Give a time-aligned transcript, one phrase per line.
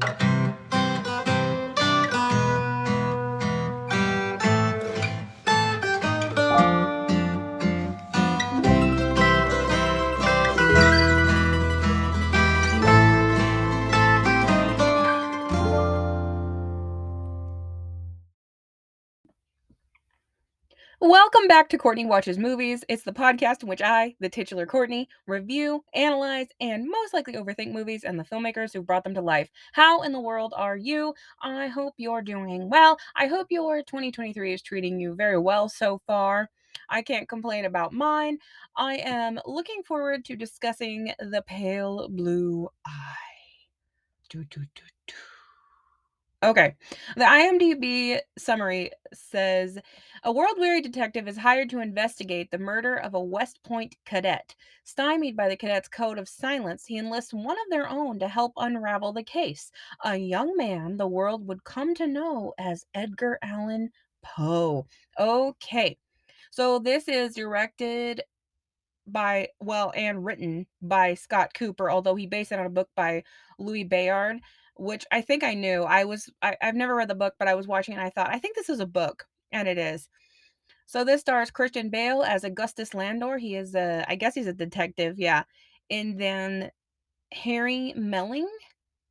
[0.00, 0.69] Thank you.
[21.32, 22.82] Welcome back to Courtney Watches Movies.
[22.88, 27.70] It's the podcast in which I, the titular Courtney, review, analyze, and most likely overthink
[27.70, 29.48] movies and the filmmakers who brought them to life.
[29.72, 31.14] How in the world are you?
[31.40, 32.98] I hope you're doing well.
[33.14, 36.50] I hope your 2023 is treating you very well so far.
[36.88, 38.38] I can't complain about mine.
[38.76, 43.14] I am looking forward to discussing The Pale Blue Eye.
[44.30, 44.82] Do, do, do.
[46.42, 46.74] Okay.
[47.16, 49.78] The IMDb summary says
[50.24, 54.54] a world weary detective is hired to investigate the murder of a West Point cadet.
[54.84, 58.52] Stymied by the cadet's code of silence, he enlists one of their own to help
[58.56, 59.70] unravel the case.
[60.02, 63.90] A young man the world would come to know as Edgar Allan
[64.22, 64.86] Poe.
[65.18, 65.98] Okay.
[66.50, 68.22] So this is directed
[69.06, 73.24] by well and written by Scott Cooper, although he based it on a book by
[73.58, 74.40] Louis Bayard
[74.80, 75.82] which I think I knew.
[75.82, 78.30] I was I, have never read the book, but I was watching and I thought,
[78.30, 80.08] I think this is a book, and it is.
[80.86, 83.38] So this stars Christian Bale as Augustus Landor.
[83.38, 85.44] He is a I guess he's a detective, yeah.
[85.90, 86.70] And then
[87.32, 88.48] Harry Melling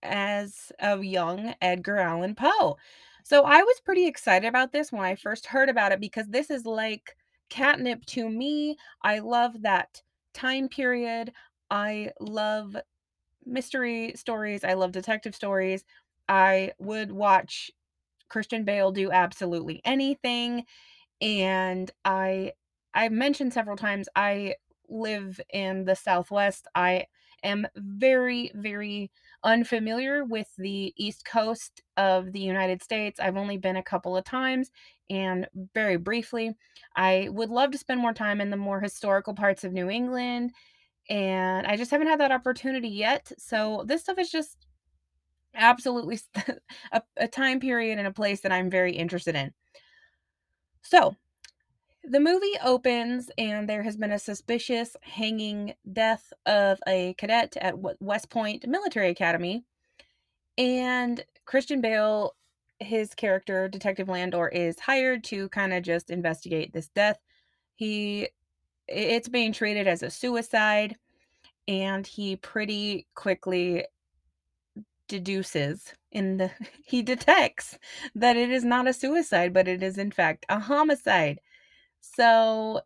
[0.04, 2.78] as a young Edgar Allan Poe.
[3.24, 6.50] So I was pretty excited about this when I first heard about it because this
[6.50, 7.16] is like
[7.50, 8.76] catnip to me.
[9.04, 10.02] I love that
[10.34, 11.32] time period.
[11.70, 12.76] I love
[13.50, 14.64] mystery stories.
[14.64, 15.84] I love detective stories.
[16.28, 17.72] I would watch
[18.30, 20.66] Christian Bale do absolutely anything.
[21.22, 22.54] And I
[22.94, 24.56] I've mentioned several times I
[24.90, 26.68] live in the Southwest.
[26.76, 27.06] I
[27.44, 29.12] am very, very
[29.44, 33.20] unfamiliar with the East Coast of the United States.
[33.20, 34.72] I've only been a couple of times
[35.10, 36.56] and very briefly.
[36.96, 40.52] I would love to spend more time in the more historical parts of New England
[41.10, 43.32] and I just haven't had that opportunity yet.
[43.38, 44.68] So this stuff is just
[45.56, 46.20] absolutely
[46.92, 49.52] a, a time period and a place that I'm very interested in.
[50.82, 51.16] So
[52.04, 57.76] the movie opens, and there has been a suspicious hanging death of a cadet at
[58.00, 59.64] West Point Military Academy.
[60.58, 62.36] And Christian Bale,
[62.80, 67.18] his character, Detective Landor, is hired to kind of just investigate this death.
[67.76, 68.30] He
[68.90, 70.96] it's being treated as a suicide
[71.68, 73.86] and he pretty quickly
[75.08, 76.52] deduces in the
[76.86, 77.78] he detects
[78.16, 81.40] that it is not a suicide but it is in fact a homicide.
[82.02, 82.82] So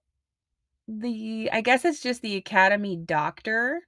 [0.87, 3.81] the i guess it's just the academy doctor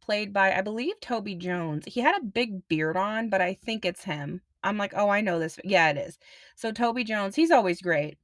[0.00, 1.84] played by i believe toby jones.
[1.86, 4.40] He had a big beard on but i think it's him.
[4.64, 5.58] I'm like oh i know this.
[5.64, 6.18] Yeah it is.
[6.56, 8.18] So toby jones he's always great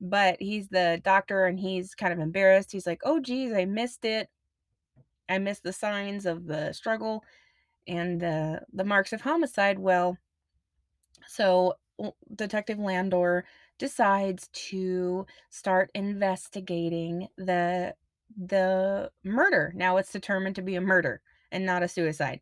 [0.00, 2.72] but he's the doctor and he's kind of embarrassed.
[2.72, 4.28] He's like, "Oh geez, I missed it.
[5.28, 7.24] I missed the signs of the struggle
[7.88, 10.18] and the the marks of homicide." Well,
[11.26, 11.74] so
[12.34, 13.44] Detective Landor
[13.78, 17.94] decides to start investigating the
[18.36, 19.72] the murder.
[19.74, 22.40] Now it's determined to be a murder and not a suicide.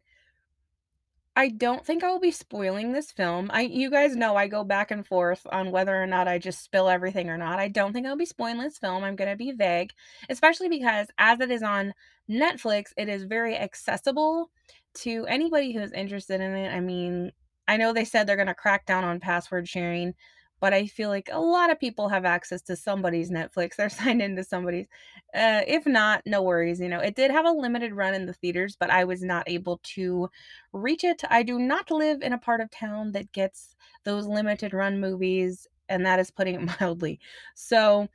[1.38, 3.48] I don't think I will be spoiling this film.
[3.54, 6.64] I you guys know I go back and forth on whether or not I just
[6.64, 7.60] spill everything or not.
[7.60, 9.04] I don't think I'll be spoiling this film.
[9.04, 9.92] I'm going to be vague,
[10.28, 11.94] especially because as it is on
[12.28, 14.50] Netflix, it is very accessible
[14.94, 16.74] to anybody who is interested in it.
[16.74, 17.30] I mean,
[17.68, 20.14] I know they said they're going to crack down on password sharing,
[20.60, 23.76] but I feel like a lot of people have access to somebody's Netflix.
[23.76, 24.86] They're signed into somebody's.
[25.34, 26.80] Uh, if not, no worries.
[26.80, 29.48] You know, it did have a limited run in the theaters, but I was not
[29.48, 30.30] able to
[30.72, 31.22] reach it.
[31.30, 33.74] I do not live in a part of town that gets
[34.04, 37.20] those limited run movies, and that is putting it mildly.
[37.54, 38.08] So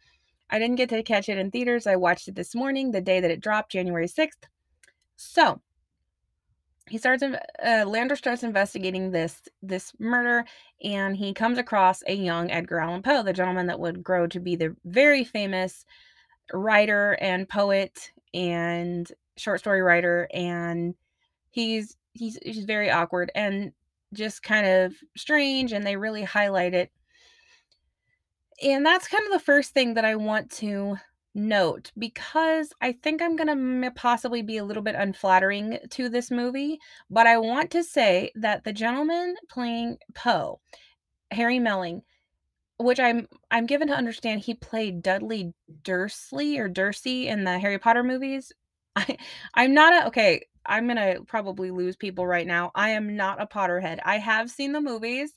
[0.49, 1.87] I didn't get to catch it in theaters.
[1.87, 4.43] I watched it this morning, the day that it dropped, January 6th.
[5.15, 5.61] So
[6.89, 10.45] he starts uh, Landor starts investigating this this murder
[10.83, 14.39] and he comes across a young Edgar Allan Poe, the gentleman that would grow to
[14.39, 15.85] be the very famous
[16.51, 20.95] writer and poet and short story writer and
[21.51, 23.71] he's he's he's very awkward and
[24.13, 26.91] just kind of strange and they really highlight it.
[28.61, 30.97] And that's kind of the first thing that I want to
[31.35, 36.31] note because I think I'm going to possibly be a little bit unflattering to this
[36.31, 40.59] movie, but I want to say that the gentleman playing Poe,
[41.31, 42.03] Harry Melling,
[42.77, 45.53] which I'm I'm given to understand he played Dudley
[45.83, 48.51] Dursley or Dursley in the Harry Potter movies.
[48.95, 49.17] I
[49.53, 52.71] I'm not a okay, I'm gonna probably lose people right now.
[52.75, 53.99] I am not a Potterhead.
[54.05, 55.33] I have seen the movies.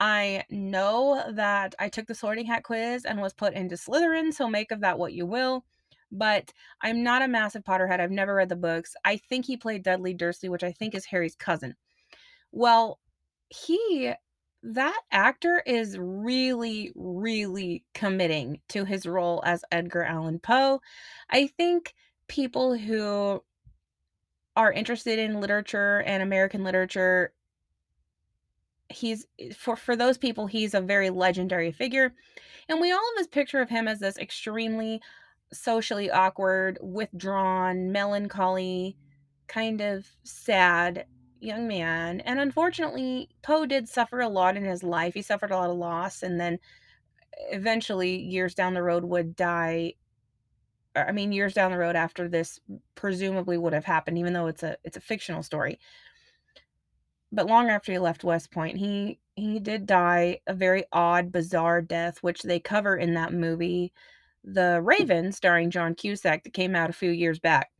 [0.00, 4.48] I know that I took the sorting hat quiz and was put into Slytherin, so
[4.48, 5.64] make of that what you will.
[6.10, 8.00] But I'm not a massive Potterhead.
[8.00, 8.96] I've never read the books.
[9.04, 11.76] I think he played Dudley Dursley, which I think is Harry's cousin.
[12.50, 12.98] Well,
[13.50, 14.14] he
[14.62, 20.80] that actor is really, really committing to his role as Edgar Allan Poe.
[21.30, 21.94] I think
[22.28, 23.42] people who
[24.56, 27.32] are interested in literature and American literature
[28.90, 32.12] he's eh, for for those people he's a very legendary figure
[32.68, 35.00] and we all have this picture of him as this extremely
[35.52, 38.96] socially awkward withdrawn melancholy
[39.48, 41.06] kind of sad
[41.40, 45.14] young man and unfortunately poe did suffer a lot in his life.
[45.14, 46.58] He suffered a lot of loss and then
[47.34, 49.94] eh, eventually years down the road would die
[50.96, 52.60] i mean years down the road after this
[52.94, 55.78] presumably would have happened even though it's a it's a fictional story
[57.32, 61.80] but long after he left West Point, he he did die a very odd, bizarre
[61.80, 63.92] death, which they cover in that movie,
[64.44, 64.86] The hmm.
[64.86, 67.70] Raven, starring John Cusack, that came out a few years back.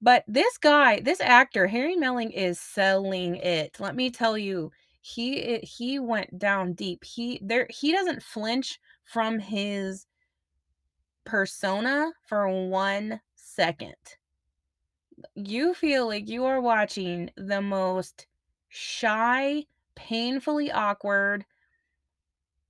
[0.00, 3.80] But this guy, this actor, Harry Melling, is selling it.
[3.80, 7.04] Let me tell you, he he went down deep.
[7.04, 10.06] He there he doesn't flinch from his
[11.24, 13.94] persona for one second.
[15.34, 18.26] You feel like you are watching the most
[18.68, 21.44] shy, painfully awkward,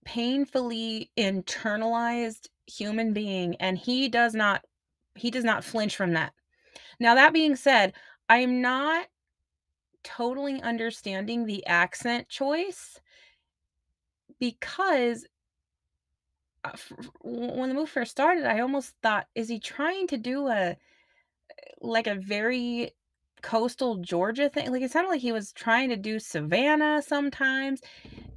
[0.05, 4.65] painfully internalized human being and he does not
[5.15, 6.33] he does not flinch from that.
[7.01, 7.93] Now that being said,
[8.29, 9.09] I am not
[10.05, 13.01] totally understanding the accent choice
[14.39, 15.27] because
[16.65, 16.71] uh,
[17.23, 20.77] when the movie first started, I almost thought, is he trying to do a
[21.81, 22.95] like a very
[23.43, 24.71] coastal Georgia thing.
[24.71, 27.81] Like it sounded like he was trying to do Savannah sometimes.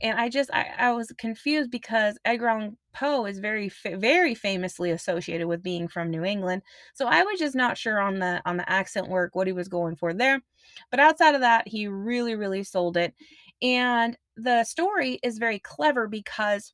[0.01, 4.91] And I just I, I was confused because Edgar Allan Poe is very very famously
[4.91, 6.61] associated with being from New England.
[6.93, 9.67] So I was just not sure on the on the accent work what he was
[9.67, 10.41] going for there.
[10.89, 13.13] But outside of that, he really really sold it.
[13.61, 16.73] And the story is very clever because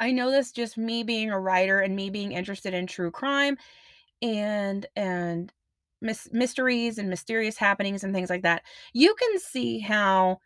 [0.00, 3.56] I know this just me being a writer and me being interested in true crime
[4.22, 5.52] and and
[6.04, 8.62] mis- mysteries and mysterious happenings and things like that,
[8.92, 10.38] you can see how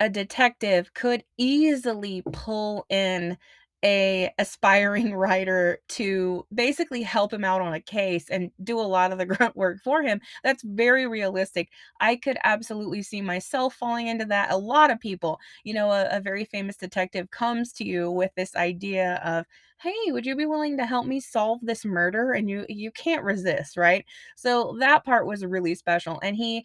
[0.00, 3.38] a detective could easily pull in
[3.84, 9.12] a aspiring writer to basically help him out on a case and do a lot
[9.12, 11.68] of the grunt work for him that's very realistic.
[12.00, 14.50] I could absolutely see myself falling into that.
[14.50, 18.30] A lot of people you know a, a very famous detective comes to you with
[18.36, 19.44] this idea of
[19.82, 22.32] hey would you be willing to help me solve this murder?
[22.32, 24.04] And you you can't resist right?
[24.36, 26.18] So that part was really special.
[26.22, 26.64] And he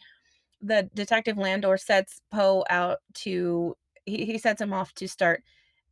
[0.62, 3.76] the detective landor sets poe out to
[4.06, 5.44] he, he sets him off to start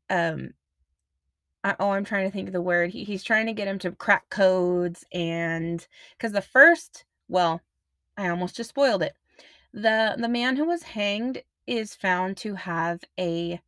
[0.09, 0.51] um
[1.63, 2.91] I, oh, I'm trying to think of the word.
[2.91, 5.85] He, he's trying to get him to crack codes and
[6.17, 7.61] because the first, well,
[8.17, 9.13] I almost just spoiled it.
[9.73, 13.61] The the man who was hanged is found to have a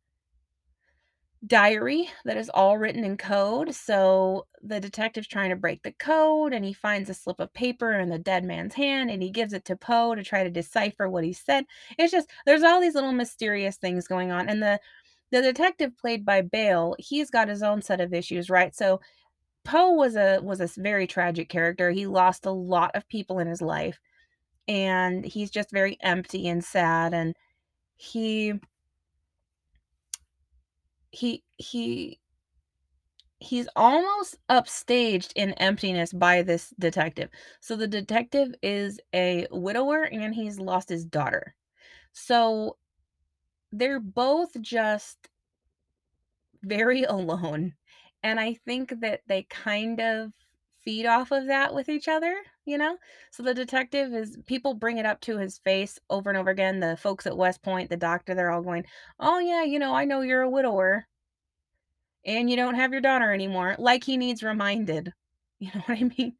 [1.46, 3.74] diary that is all written in code.
[3.74, 7.92] So the detective's trying to break the code and he finds a slip of paper
[7.94, 11.08] in the dead man's hand and he gives it to Poe to try to decipher
[11.08, 11.64] what he said.
[11.98, 14.78] It's just there's all these little mysterious things going on and the
[15.32, 18.74] the detective played by Bale, he's got his own set of issues, right?
[18.76, 19.00] So
[19.64, 21.90] Poe was a was a very tragic character.
[21.90, 23.98] He lost a lot of people in his life
[24.68, 27.34] and he's just very empty and sad and
[27.96, 28.54] he
[31.10, 32.18] he he
[33.40, 37.30] he's almost upstaged in emptiness by this detective.
[37.60, 41.54] So the detective is a widower and he's lost his daughter.
[42.12, 42.76] So
[43.72, 45.28] they're both just
[46.62, 47.74] very alone.
[48.22, 50.32] And I think that they kind of
[50.84, 52.96] feed off of that with each other, you know?
[53.30, 56.80] So the detective is people bring it up to his face over and over again.
[56.80, 58.84] The folks at West Point, the doctor, they're all going,
[59.20, 61.06] "Oh yeah, you know, I know you're a widower
[62.24, 65.12] and you don't have your daughter anymore." Like he needs reminded.
[65.62, 66.32] You know what I mean?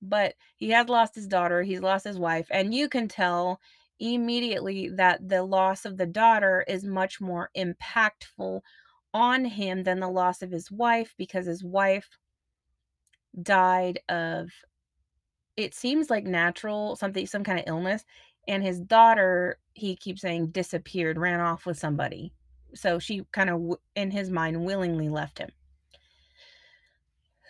[0.00, 3.60] But he has lost his daughter, he's lost his wife, and you can tell
[3.98, 8.60] immediately that the loss of the daughter is much more impactful
[9.14, 12.18] on him than the loss of his wife because his wife
[13.42, 14.50] died of
[15.56, 18.04] it seems like natural something some kind of illness
[18.48, 22.32] and his daughter he keeps saying disappeared ran off with somebody.
[22.74, 25.50] So she kind of in his mind willingly left him.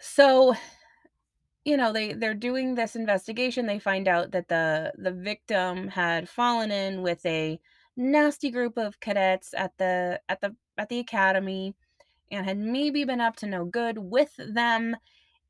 [0.01, 0.55] So
[1.67, 6.29] you know, they they're doing this investigation, they find out that the the victim had
[6.29, 7.61] fallen in with a
[7.97, 11.75] nasty group of cadets at the at the at the academy
[12.31, 14.97] and had maybe been up to no good with them.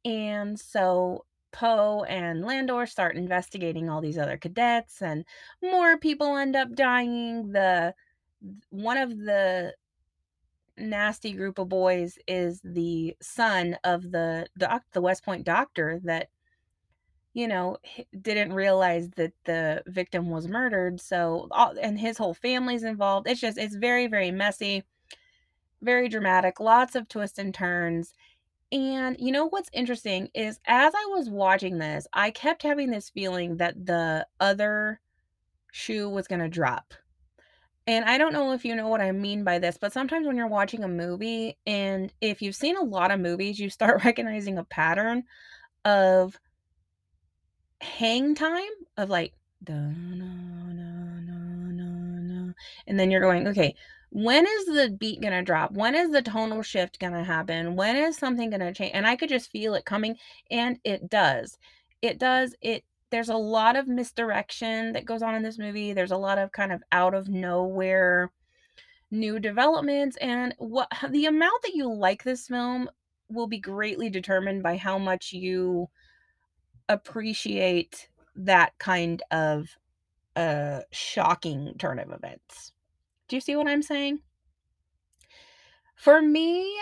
[0.06, 5.24] And so Poe and Landor start investigating all these other cadets and
[5.62, 7.52] more people end up dying.
[7.52, 7.94] The
[8.70, 9.74] one of the
[10.78, 16.28] nasty group of boys is the son of the doc, the West Point doctor that
[17.34, 17.76] you know
[18.22, 21.00] didn't realize that the victim was murdered.
[21.00, 23.28] So all, and his whole family's involved.
[23.28, 24.84] It's just it's very very messy
[25.82, 28.14] very dramatic lots of twists and turns.
[28.72, 33.08] And you know what's interesting is as i was watching this i kept having this
[33.10, 35.00] feeling that the other
[35.70, 36.92] shoe was going to drop
[37.86, 40.36] and I don't know if you know what I mean by this, but sometimes when
[40.36, 44.58] you're watching a movie and if you've seen a lot of movies, you start recognizing
[44.58, 45.24] a pattern
[45.84, 46.38] of
[47.80, 48.62] hang time
[48.96, 49.32] of like
[52.86, 53.74] and then you're going, okay,
[54.10, 55.72] when is the beat gonna drop?
[55.72, 57.76] When is the tonal shift gonna happen?
[57.76, 58.92] When is something gonna change?
[58.94, 60.16] And I could just feel it coming,
[60.50, 61.58] and it does.
[62.02, 62.54] It does.
[62.60, 65.92] It there's a lot of misdirection that goes on in this movie.
[65.92, 68.32] There's a lot of kind of out of nowhere
[69.10, 72.90] new developments and what the amount that you like this film
[73.28, 75.88] will be greatly determined by how much you
[76.88, 79.76] appreciate that kind of
[80.34, 82.72] uh shocking turn of events.
[83.28, 84.20] Do you see what I'm saying?
[85.96, 86.76] For me,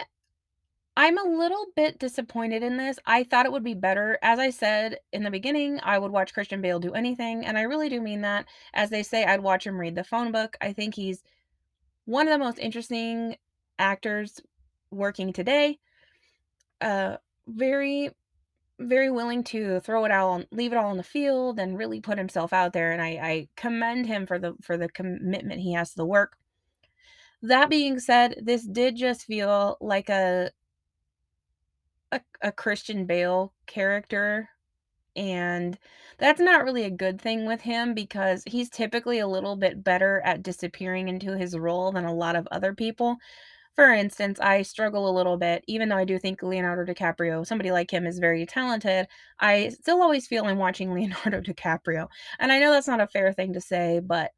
[0.97, 2.99] I'm a little bit disappointed in this.
[3.05, 4.19] I thought it would be better.
[4.23, 7.63] As I said in the beginning, I would watch Christian Bale do anything, and I
[7.63, 8.47] really do mean that.
[8.73, 10.57] As they say, I'd watch him read the phone book.
[10.61, 11.25] I think he's
[12.05, 13.37] one of the most interesting
[13.79, 14.41] actors
[14.91, 15.79] working today.
[16.81, 18.11] Uh very
[18.81, 22.19] very willing to throw it on leave it all on the field and really put
[22.19, 25.91] himself out there and I, I commend him for the for the commitment he has
[25.91, 26.37] to the work.
[27.43, 30.51] That being said, this did just feel like a
[32.15, 34.49] a, a Christian Bale character.
[35.17, 35.79] And
[36.19, 40.21] that's not really a good thing with him because he's typically a little bit better
[40.25, 43.17] at disappearing into his role than a lot of other people.
[43.77, 47.73] For instance, I struggle a little bit, even though I do think Leonardo DiCaprio, somebody
[47.73, 49.09] like him, is very talented.
[49.41, 52.09] I still always feel I'm watching Leonardo DiCaprio.
[52.39, 54.31] And I know that's not a fair thing to say, but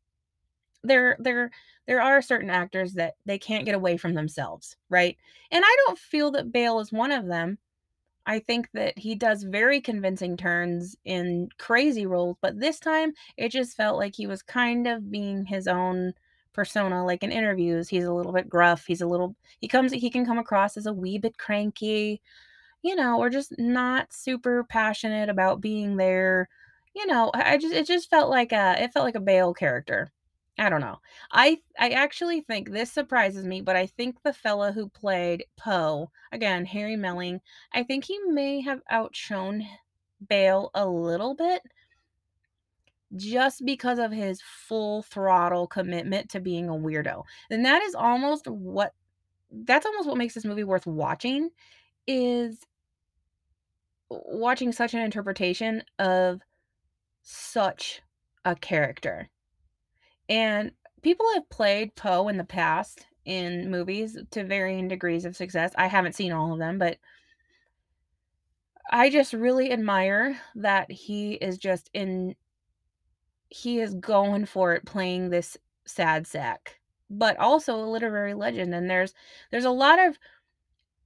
[0.83, 1.51] there there
[1.87, 5.17] there are certain actors that they can't get away from themselves, right?
[5.51, 7.59] And I don't feel that Bale is one of them.
[8.27, 13.51] I think that he does very convincing turns in crazy roles, but this time it
[13.51, 16.15] just felt like he was kind of being his own
[16.53, 17.05] persona.
[17.05, 18.87] Like in interviews, he's a little bit gruff.
[18.87, 22.21] He's a little he comes he can come across as a wee bit cranky,
[22.83, 26.49] you know, or just not super passionate about being there.
[26.95, 30.11] You know, I just it just felt like a it felt like a Bale character.
[30.59, 30.99] I don't know.
[31.31, 36.11] I I actually think this surprises me, but I think the fella who played Poe,
[36.33, 37.41] again, Harry Melling,
[37.73, 39.67] I think he may have outshone
[40.29, 41.63] Bale a little bit
[43.15, 47.23] just because of his full throttle commitment to being a weirdo.
[47.51, 48.93] And that is almost what
[49.51, 51.51] that's almost what makes this movie worth watching
[52.07, 52.61] is
[54.11, 56.41] watching such an interpretation of
[57.23, 58.03] such
[58.45, 59.29] a character.
[60.29, 65.73] And people have played Poe in the past in movies to varying degrees of success.
[65.77, 66.99] I haven't seen all of them, but
[68.91, 72.37] I just really admire that he is just in
[73.49, 78.89] he is going for it playing this sad sack, but also a literary legend and
[78.89, 79.15] there's
[79.51, 80.19] there's a lot of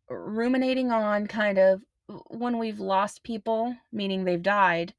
[0.08, 1.82] ruminating on kind of
[2.28, 4.94] when we've lost people, meaning they've died,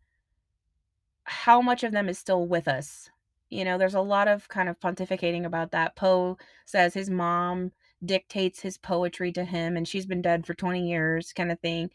[1.24, 3.10] how much of them is still with us
[3.52, 5.96] you know, there's a lot of kind of pontificating about that.
[5.96, 7.72] Poe says his mom
[8.04, 11.92] dictates his poetry to him and she's been dead for 20 years kind of thing.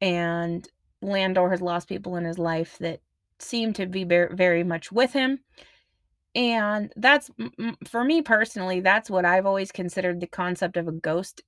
[0.00, 0.68] And
[1.00, 3.00] Landor has lost people in his life that
[3.38, 5.40] seem to be very much with him.
[6.34, 7.30] And that's
[7.86, 11.42] for me personally, that's what I've always considered the concept of a ghost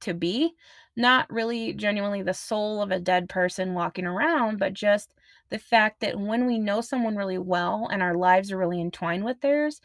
[0.00, 0.54] to be.
[0.96, 5.14] Not really genuinely the soul of a dead person walking around, but just
[5.50, 9.24] the fact that when we know someone really well and our lives are really entwined
[9.24, 9.80] with theirs,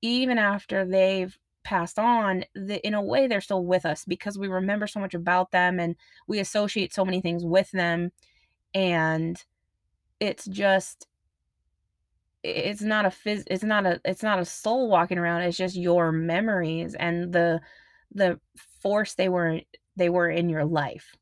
[0.00, 4.48] even after they've passed on, the, in a way they're still with us because we
[4.48, 8.10] remember so much about them and we associate so many things with them.
[8.74, 9.42] And
[10.20, 11.06] it's just
[12.42, 15.76] it's not a phys- it's not a it's not a soul walking around it's just
[15.76, 17.60] your memories and the
[18.14, 18.38] the
[18.80, 19.60] force they were
[19.96, 21.14] they were in your life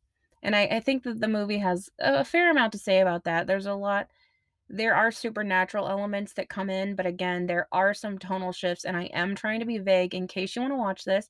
[0.42, 3.46] And I, I think that the movie has a fair amount to say about that.
[3.46, 4.08] There's a lot
[4.70, 8.96] there are supernatural elements that come in, but again, there are some tonal shifts, and
[8.96, 11.28] I am trying to be vague in case you want to watch this.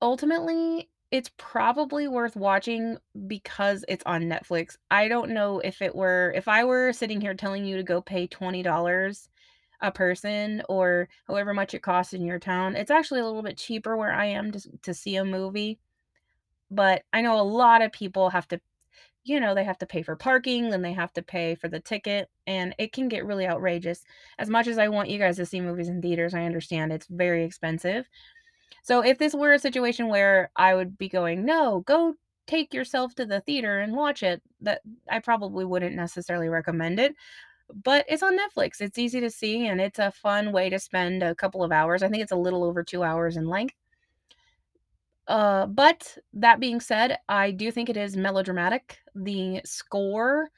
[0.00, 2.96] Ultimately, it's probably worth watching
[3.26, 4.76] because it's on Netflix.
[4.90, 8.00] I don't know if it were if I were sitting here telling you to go
[8.00, 9.28] pay $20
[9.82, 12.76] a person or however much it costs in your town.
[12.76, 15.78] It's actually a little bit cheaper where I am to to see a movie.
[16.70, 18.60] But I know a lot of people have to
[19.24, 21.80] you know, they have to pay for parking, then they have to pay for the
[21.80, 24.04] ticket, and it can get really outrageous.
[24.38, 27.06] As much as I want you guys to see movies in theaters, I understand it's
[27.08, 28.08] very expensive.
[28.82, 32.14] So if this were a situation where I would be going, "No, go
[32.46, 37.14] take yourself to the theater and watch it," that I probably wouldn't necessarily recommend it.
[37.74, 38.80] But it's on Netflix.
[38.80, 42.02] It's easy to see and it's a fun way to spend a couple of hours.
[42.02, 43.74] I think it's a little over 2 hours in length.
[45.30, 48.98] Uh, but that being said, I do think it is melodramatic.
[49.14, 50.48] The score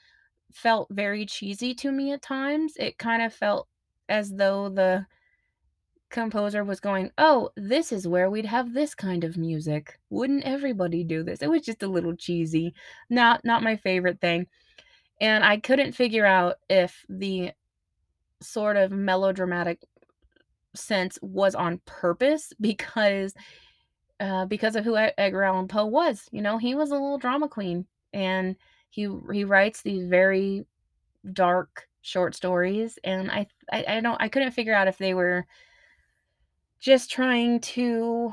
[0.51, 2.73] felt very cheesy to me at times.
[2.79, 3.69] It kind of felt
[4.09, 5.05] as though the
[6.09, 9.99] composer was going, "Oh, this is where we'd have this kind of music.
[10.09, 12.73] Wouldn't everybody do this?" It was just a little cheesy.
[13.11, 14.47] Not not my favorite thing.
[15.21, 17.53] And I couldn't figure out if the
[18.41, 19.81] sort of melodramatic
[20.75, 23.35] sense was on purpose because
[24.23, 27.49] uh, because of who Edgar Allan Poe was, you know, he was a little drama
[27.49, 28.55] queen, and
[28.89, 30.65] he he writes these very
[31.33, 35.45] dark short stories, and I I I don't I couldn't figure out if they were
[36.79, 38.33] just trying to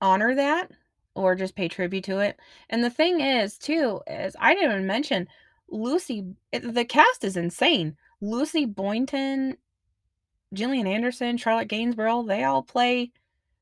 [0.00, 0.72] honor that
[1.14, 2.38] or just pay tribute to it.
[2.68, 5.28] And the thing is, too, is I didn't even mention
[5.68, 7.96] Lucy it the cast is insane.
[8.20, 9.56] Lucy Boynton,
[10.54, 13.10] Gillian Anderson, Charlotte Gainsbourg, they all play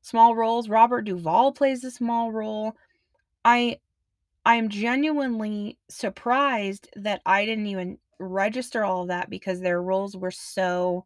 [0.01, 0.69] small roles.
[0.69, 2.75] Robert Duvall plays a small role.
[3.45, 3.79] I
[4.45, 10.31] I'm genuinely surprised that I didn't even register all of that because their roles were
[10.31, 11.05] so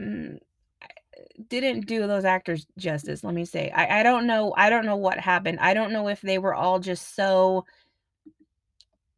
[0.00, 0.38] mm,
[1.48, 3.70] didn't do those actors justice, let me say.
[3.70, 5.60] I I don't know I don't know what happened.
[5.60, 7.64] I don't know if they were all just so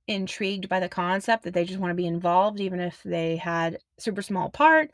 [0.08, 4.22] intrigued by the concept that they just wanna be involved even if they had super
[4.22, 4.90] small part,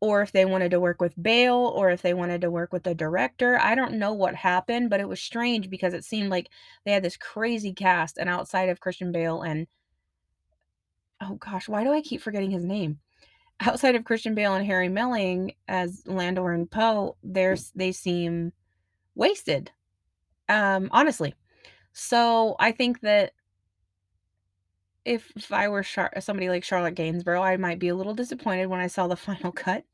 [0.00, 2.82] or if they wanted to work with Bale, or if they wanted to work with
[2.82, 3.58] the director.
[3.58, 6.50] I don't know what happened, but it was strange because it seemed like
[6.84, 9.66] they had this crazy cast, and outside of Christian Bale and
[11.22, 12.98] oh gosh, why do I keep forgetting his name?
[13.60, 18.52] Outside of Christian Bale and Harry Melling as Landor and Poe, there's they seem
[19.14, 19.70] wasted,
[20.48, 21.34] um, honestly.
[21.92, 23.32] So, I think that
[25.04, 28.14] if if I were Char uh, somebody like Charlotte Gainsbourg, I might be a little
[28.14, 29.84] disappointed when I saw the final cut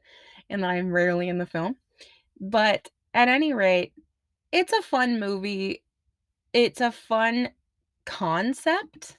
[0.48, 1.76] and that I'm rarely in the film.
[2.40, 3.92] But at any rate,
[4.52, 5.82] it's a fun movie.
[6.52, 7.50] It's a fun
[8.04, 9.18] concept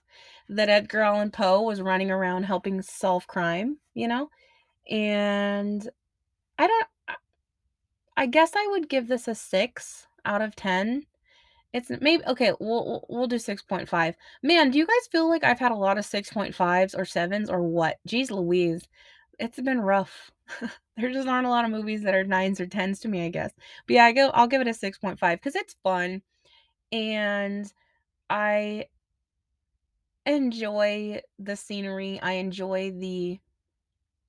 [0.49, 4.29] that Edgar Allan Poe was running around helping solve crime, you know?
[4.89, 5.87] And
[6.57, 7.15] I don't I
[8.17, 11.03] I guess I would give this a 6 out of 10.
[11.73, 14.15] It's maybe okay, we'll we'll do 6.5.
[14.43, 17.61] Man, do you guys feel like I've had a lot of 6.5s or 7s or
[17.63, 17.97] what?
[18.07, 18.87] Jeez Louise.
[19.39, 20.31] It's been rough.
[20.97, 23.29] There just aren't a lot of movies that are 9s or 10s to me, I
[23.29, 23.51] guess.
[23.87, 26.21] But yeah, I go I'll give it a six point five because it's fun,
[26.91, 27.71] and
[28.29, 28.87] I
[30.25, 33.39] enjoy the scenery, I enjoy the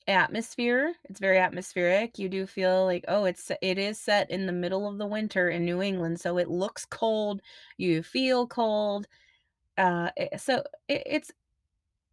[0.08, 0.94] atmosphere.
[1.04, 2.18] It's very atmospheric.
[2.18, 5.48] You do feel like, oh, it's it is set in the middle of the winter
[5.48, 7.40] in New England, so it looks cold,
[7.78, 9.06] you feel cold.
[9.78, 11.32] Uh, eh, so it it's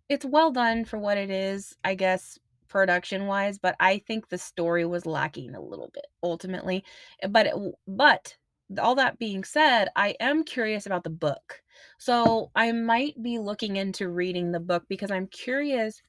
[0.09, 4.85] it's well done for what it is, I guess, production-wise, but I think the story
[4.85, 6.83] was lacking a little bit ultimately.
[7.23, 7.55] Eh, but it
[7.87, 8.37] but
[8.79, 11.61] all that being said, I am curious about the book.
[11.99, 16.01] So, I might be looking into reading the book because I'm curious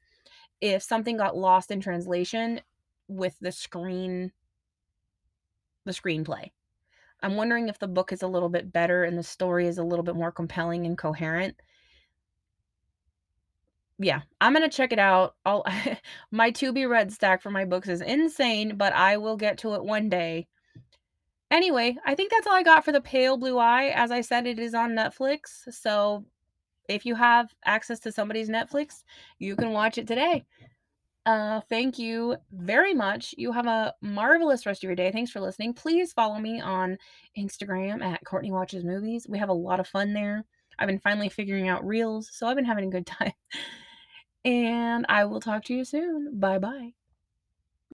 [0.60, 2.60] if something got lost in translation
[3.08, 4.32] with the screen
[5.86, 6.50] the screenplay.
[7.22, 9.84] I'm wondering if the book is a little bit better and the story is a
[9.84, 11.56] little bit more compelling and coherent.
[13.98, 15.36] Yeah, I'm gonna check it out.
[15.44, 15.64] I'll
[16.30, 19.74] my to be read stack for my books is insane, but I will get to
[19.74, 20.48] it one day.
[21.50, 23.86] Anyway, I think that's all I got for The Pale Blue Eye.
[23.94, 26.24] As I said, it is on Netflix, so
[26.90, 29.02] if you have access to somebody's Netflix,
[29.38, 30.44] you can watch it today.
[31.26, 33.34] Uh, thank you very much.
[33.36, 35.12] You have a marvelous rest of your day.
[35.12, 35.74] Thanks for listening.
[35.74, 36.96] Please follow me on
[37.38, 39.26] Instagram at Courtney Watches Movies.
[39.28, 40.44] We have a lot of fun there.
[40.78, 43.32] I've been finally figuring out reels, so I've been having a good time.
[44.44, 46.38] And I will talk to you soon.
[46.38, 46.99] Bye bye.